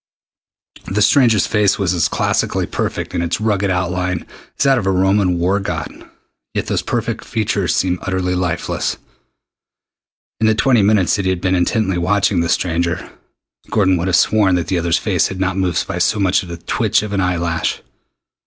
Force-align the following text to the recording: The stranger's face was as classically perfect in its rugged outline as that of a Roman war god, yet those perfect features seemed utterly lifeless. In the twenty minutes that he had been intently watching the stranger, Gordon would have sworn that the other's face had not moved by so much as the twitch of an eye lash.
The 0.87 1.01
stranger's 1.03 1.45
face 1.45 1.77
was 1.77 1.93
as 1.93 2.07
classically 2.07 2.65
perfect 2.65 3.13
in 3.13 3.21
its 3.21 3.39
rugged 3.39 3.69
outline 3.69 4.25
as 4.57 4.63
that 4.63 4.79
of 4.79 4.87
a 4.87 4.91
Roman 4.91 5.37
war 5.37 5.59
god, 5.59 6.09
yet 6.55 6.65
those 6.65 6.81
perfect 6.81 7.23
features 7.23 7.75
seemed 7.75 7.99
utterly 8.01 8.33
lifeless. 8.33 8.97
In 10.39 10.47
the 10.47 10.55
twenty 10.55 10.81
minutes 10.81 11.17
that 11.17 11.25
he 11.25 11.29
had 11.29 11.39
been 11.39 11.53
intently 11.53 11.99
watching 11.99 12.39
the 12.41 12.49
stranger, 12.49 13.11
Gordon 13.69 13.95
would 13.97 14.07
have 14.07 14.15
sworn 14.15 14.55
that 14.55 14.69
the 14.69 14.79
other's 14.79 14.97
face 14.97 15.27
had 15.27 15.39
not 15.39 15.55
moved 15.55 15.85
by 15.85 15.99
so 15.99 16.17
much 16.19 16.41
as 16.41 16.49
the 16.49 16.57
twitch 16.57 17.03
of 17.03 17.13
an 17.13 17.21
eye 17.21 17.37
lash. 17.37 17.83